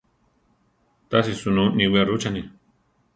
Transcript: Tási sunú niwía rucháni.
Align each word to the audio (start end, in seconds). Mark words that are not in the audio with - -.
Tási 1.09 1.33
sunú 1.39 1.63
niwía 1.77 2.03
rucháni. 2.07 2.41